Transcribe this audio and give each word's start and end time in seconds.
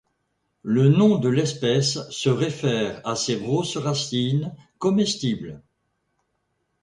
Le 0.63 0.89
nom 0.89 1.19
de 1.19 1.29
l'espèce 1.29 2.09
se 2.09 2.29
réfère 2.31 3.05
à 3.07 3.15
ses 3.15 3.35
grosses 3.39 3.77
racines 3.77 4.51
comestibles. 4.79 5.61